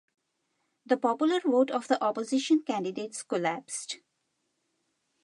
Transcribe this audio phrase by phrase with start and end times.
[0.83, 3.99] The popular vote of the opposition candidates collapsed.